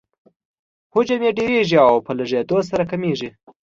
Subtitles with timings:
[0.93, 3.29] حجم یې ډیریږي او په لږیدو سره کمیږي.